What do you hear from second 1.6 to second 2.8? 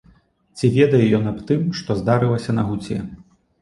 што здарылася на